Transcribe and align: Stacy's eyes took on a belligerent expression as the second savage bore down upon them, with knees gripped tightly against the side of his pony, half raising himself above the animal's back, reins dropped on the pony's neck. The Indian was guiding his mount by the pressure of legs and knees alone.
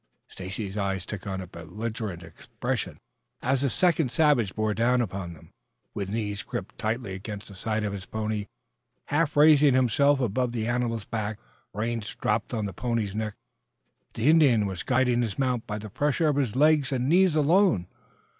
Stacy's 0.25 0.77
eyes 0.79 1.05
took 1.05 1.27
on 1.27 1.41
a 1.41 1.45
belligerent 1.45 2.23
expression 2.23 2.97
as 3.43 3.61
the 3.61 3.69
second 3.69 4.09
savage 4.09 4.55
bore 4.55 4.73
down 4.73 4.99
upon 4.99 5.33
them, 5.35 5.51
with 5.93 6.09
knees 6.09 6.41
gripped 6.41 6.79
tightly 6.79 7.13
against 7.13 7.47
the 7.49 7.53
side 7.53 7.83
of 7.83 7.93
his 7.93 8.07
pony, 8.07 8.47
half 9.05 9.37
raising 9.37 9.75
himself 9.75 10.19
above 10.19 10.53
the 10.53 10.65
animal's 10.65 11.05
back, 11.05 11.37
reins 11.71 12.15
dropped 12.15 12.51
on 12.51 12.65
the 12.65 12.73
pony's 12.73 13.13
neck. 13.13 13.35
The 14.15 14.27
Indian 14.27 14.65
was 14.65 14.81
guiding 14.81 15.21
his 15.21 15.37
mount 15.37 15.67
by 15.67 15.77
the 15.77 15.87
pressure 15.91 16.29
of 16.29 16.55
legs 16.55 16.91
and 16.91 17.07
knees 17.07 17.35
alone. 17.35 17.85